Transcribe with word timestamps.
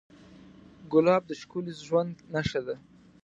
ګلاب 0.91 1.23
د 1.27 1.31
ښکلي 1.39 1.73
ژوند 1.85 2.15
نښه 2.33 2.61
ده. 2.67 2.75